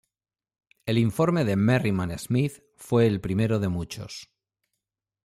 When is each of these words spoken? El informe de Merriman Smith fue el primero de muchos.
El 0.87 0.97
informe 0.97 1.45
de 1.45 1.55
Merriman 1.55 2.17
Smith 2.17 2.63
fue 2.75 3.05
el 3.05 3.21
primero 3.21 3.59
de 3.59 3.67
muchos. 3.67 4.33